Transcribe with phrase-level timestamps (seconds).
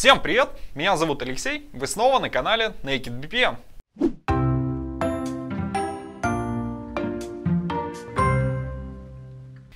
[0.00, 0.48] Всем привет!
[0.74, 3.56] Меня зовут Алексей, вы снова на канале Naked BPM.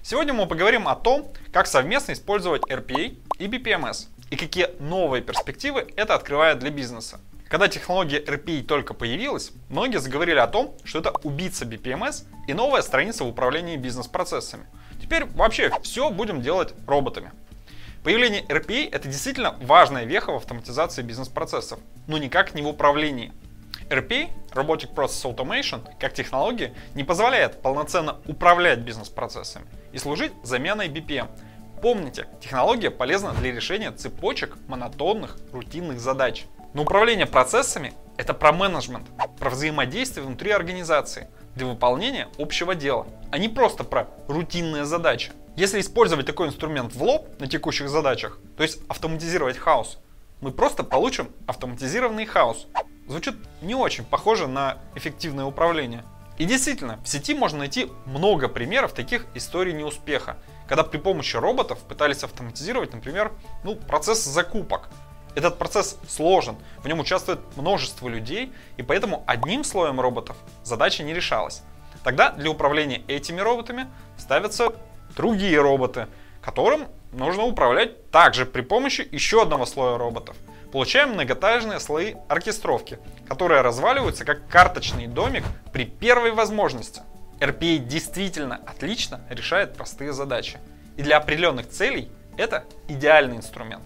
[0.02, 5.86] Сегодня мы поговорим о том, как совместно использовать RPA и BPMS и какие новые перспективы
[5.94, 7.20] это открывает для бизнеса.
[7.50, 12.80] Когда технология RPA только появилась, многие заговорили о том, что это убийца BPMS и новая
[12.80, 14.64] страница в управлении бизнес-процессами.
[15.02, 17.32] Теперь вообще все будем делать роботами.
[18.04, 23.32] Появление RPA– это действительно важная веха в автоматизации бизнес-процессов, но никак не в управлении.
[23.88, 31.28] RPA, Robotic Process Automation, как технология, не позволяет полноценно управлять бизнес-процессами и служить заменой BPM.
[31.80, 36.44] Помните, технология полезна для решения цепочек монотонных, рутинных задач.
[36.74, 39.06] Но управление процессами– это про менеджмент,
[39.38, 45.32] про взаимодействие внутри организации для выполнения общего дела, а не просто про рутинные задачи.
[45.56, 49.98] Если использовать такой инструмент в лоб на текущих задачах, то есть автоматизировать хаос,
[50.40, 52.66] мы просто получим автоматизированный хаос.
[53.06, 56.02] Звучит не очень похоже на эффективное управление.
[56.38, 61.78] И действительно, в сети можно найти много примеров таких историй неуспеха, когда при помощи роботов
[61.88, 63.30] пытались автоматизировать, например,
[63.62, 64.88] ну, процесс закупок.
[65.36, 71.14] Этот процесс сложен, в нем участвует множество людей, и поэтому одним слоем роботов задача не
[71.14, 71.62] решалась.
[72.02, 73.86] Тогда для управления этими роботами
[74.18, 74.74] ставятся
[75.16, 76.08] другие роботы,
[76.42, 80.36] которым нужно управлять также при помощи еще одного слоя роботов.
[80.72, 87.02] Получаем многоэтажные слои оркестровки, которые разваливаются как карточный домик при первой возможности.
[87.38, 90.58] RPA действительно отлично решает простые задачи.
[90.96, 93.84] И для определенных целей это идеальный инструмент.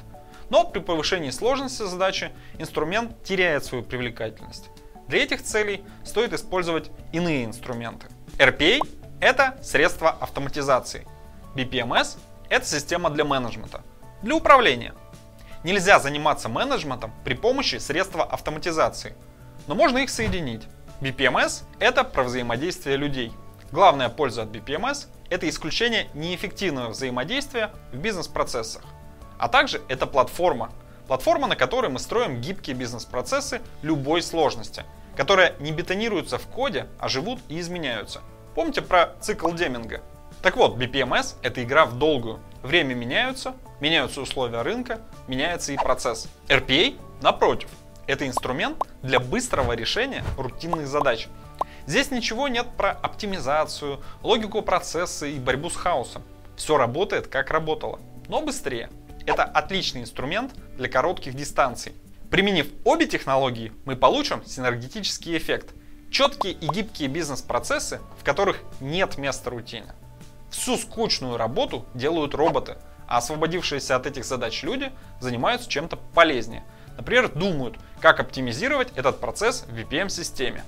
[0.51, 4.71] Но при повышении сложности задачи инструмент теряет свою привлекательность.
[5.09, 8.07] Для этих целей стоит использовать иные инструменты.
[8.39, 8.81] RPA–
[9.21, 11.07] это средство автоматизации–
[11.59, 12.19] BPMS–
[12.51, 13.83] это система для менеджмента,
[14.23, 14.95] для управления.
[15.65, 19.17] Нельзя заниматься менеджментом при помощи средства автоматизации,
[19.67, 20.69] но можно их соединить.
[21.01, 23.33] BPMS– это про взаимодействие людей.
[23.73, 28.83] Главная польза от BPMS– это исключение неэффективного взаимодействия в бизнес-процессах.
[29.39, 30.71] А также это платформа.
[31.09, 34.85] Платформа, на которой мы строим гибкие бизнес-процессы любой сложности,
[35.17, 38.21] которые не бетонируются в коде, а живут и изменяются.
[38.59, 40.01] Помните про цикл Деминга?
[40.43, 42.41] Так вот, BPMS– это игра в долгую.
[42.65, 44.99] Время меняются, меняются условия рынка,
[45.29, 46.27] меняется и процесс.
[46.49, 47.69] RPA, напротив,
[48.09, 51.29] это инструмент для быстрого решения рутинных задач.
[51.87, 56.25] Здесь ничего нет про оптимизацию, логику процесса и борьбу с хаосом.
[56.57, 58.91] Все работает как работало, но быстрее.
[59.25, 61.93] Это отличный инструмент для коротких дистанций.
[62.29, 65.75] Применив обе технологии, мы получим синергетический эффект.
[66.11, 69.95] Четкие и гибкие бизнес-процессы, в которых нет места рутине.
[70.51, 76.65] Всю скучную работу делают роботы, а освободившиеся от этих задач люди занимаются чем-то полезнее.
[76.97, 80.65] Например, думают, как оптимизировать этот процесс в VPM-системе.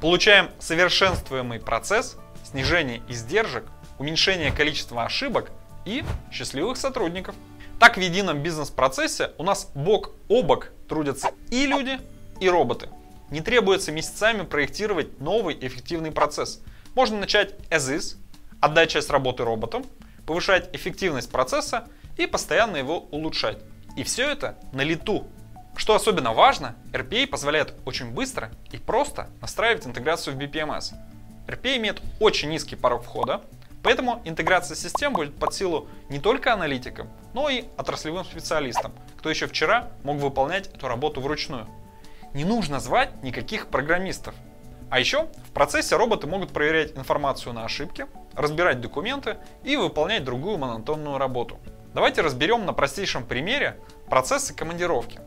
[0.00, 3.64] Получаем совершенствуемый процесс, снижение издержек,
[3.98, 5.50] уменьшение количества ошибок
[5.84, 7.34] и счастливых сотрудников.
[7.78, 11.98] Так в едином бизнес-процессе у нас бок о бок трудятся и люди,
[12.40, 12.88] и роботы.
[13.30, 16.60] Не требуется месяцами проектировать новый эффективный процесс.
[16.94, 18.16] Можно начать as is,
[18.60, 19.84] отдать часть работы роботам,
[20.26, 23.58] повышать эффективность процесса и постоянно его улучшать.
[23.96, 25.28] И все это на лету.
[25.76, 30.94] Что особенно важно, RPA позволяет очень быстро и просто настраивать интеграцию в BPMS.
[31.46, 33.42] RPA имеет очень низкий порог входа,
[33.82, 39.46] поэтому интеграция систем будет под силу не только аналитикам, но и отраслевым специалистам, кто еще
[39.46, 41.68] вчера мог выполнять эту работу вручную.
[42.34, 44.34] Не нужно звать никаких программистов.
[44.88, 50.58] А еще в процессе роботы могут проверять информацию на ошибки, разбирать документы и выполнять другую
[50.58, 51.58] монотонную работу.
[51.92, 53.76] Давайте разберем на простейшем примере
[54.08, 55.20] процессы командировки.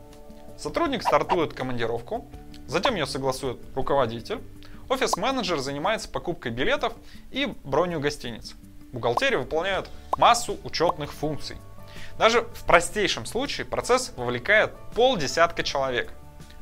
[0.56, 2.26] Сотрудник стартует командировку,
[2.66, 4.40] затем ее согласует руководитель,
[4.88, 6.94] офис-менеджер занимается покупкой билетов
[7.30, 8.54] и бронью гостиниц.
[8.92, 11.56] Бухгалтерия выполняет массу учетных функций.
[12.18, 16.12] Даже в простейшем случае процесс вовлекает полдесятка человек.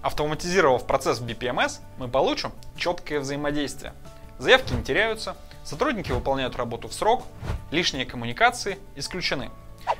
[0.02, 3.94] Автоматизировав процесс BPMS, мы получим четкое взаимодействие.
[4.38, 7.22] Заявки не теряются, Сотрудники выполняют работу в срок,
[7.70, 9.50] лишние коммуникации исключены.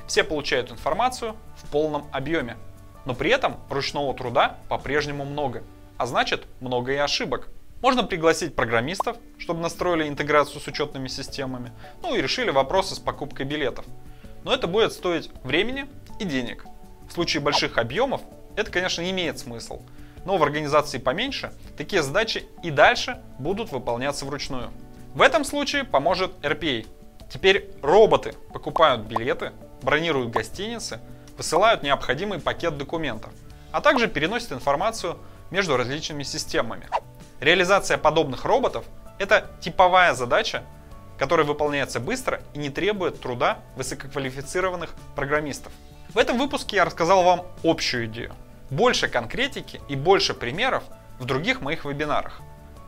[0.07, 2.57] Все получают информацию в полном объеме.
[3.05, 5.63] Но при этом ручного труда по-прежнему много,
[5.97, 7.49] а значит много и ошибок.
[7.81, 11.71] Можно пригласить программистов, чтобы настроили интеграцию с учетными системами,
[12.01, 13.85] ну и решили вопросы с покупкой билетов.
[14.43, 15.85] Но это будет стоить времени
[16.19, 16.65] и денег.
[17.09, 18.21] В случае больших объемов
[18.55, 19.79] это, конечно, не имеет смысла.
[20.25, 24.71] Но в организации поменьше такие задачи и дальше будут выполняться вручную.
[25.13, 26.87] В этом случае поможет RPA.
[27.29, 29.51] Теперь роботы покупают билеты,
[29.81, 30.99] бронируют гостиницы,
[31.37, 33.31] высылают необходимый пакет документов,
[33.71, 35.17] а также переносят информацию
[35.51, 36.87] между различными системами.
[37.39, 38.85] Реализация подобных роботов–
[39.19, 40.63] это типовая задача,
[41.17, 45.71] которая выполняется быстро и не требует труда высококвалифицированных программистов.
[46.09, 48.33] В этом выпуске я рассказал вам общую идею.
[48.69, 50.83] Больше конкретики и больше примеров
[51.19, 52.41] в других моих вебинарах.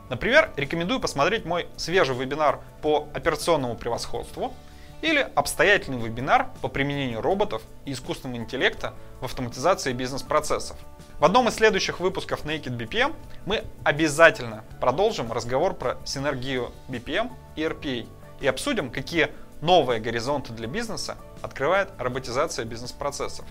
[0.08, 4.54] Например, рекомендую посмотреть мой свежий вебинар по операционному превосходству
[5.02, 10.76] или обстоятельный вебинар по применению роботов и искусственного интеллекта в автоматизации бизнес-процессов.
[11.18, 13.14] В одном из следующих выпусков Naked BPM
[13.46, 18.08] мы обязательно продолжим разговор про синергию BPM и RPA
[18.40, 19.30] и обсудим, какие
[19.60, 23.44] новые горизонты для бизнеса открывает роботизация бизнес-процессов.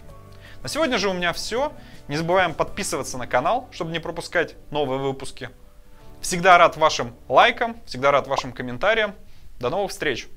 [0.65, 1.73] На сегодня же у меня все.
[2.07, 5.51] Не забываем подписываться на канал, чтобы не пропускать новые выпуски.
[6.21, 9.13] Всегда рад вашим лайкам, всегда рад вашим комментариям.
[9.59, 10.27] До новых встреч!